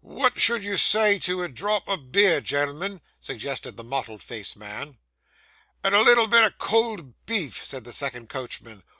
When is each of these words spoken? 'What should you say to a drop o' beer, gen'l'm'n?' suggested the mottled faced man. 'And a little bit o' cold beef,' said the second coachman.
'What 0.00 0.40
should 0.40 0.64
you 0.64 0.76
say 0.76 1.16
to 1.20 1.44
a 1.44 1.48
drop 1.48 1.88
o' 1.88 1.96
beer, 1.96 2.40
gen'l'm'n?' 2.40 3.00
suggested 3.20 3.76
the 3.76 3.84
mottled 3.84 4.20
faced 4.20 4.56
man. 4.56 4.98
'And 5.84 5.94
a 5.94 6.02
little 6.02 6.26
bit 6.26 6.42
o' 6.42 6.50
cold 6.50 7.24
beef,' 7.24 7.62
said 7.62 7.84
the 7.84 7.92
second 7.92 8.28
coachman. 8.28 8.82